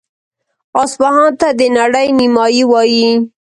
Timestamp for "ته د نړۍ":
1.39-2.07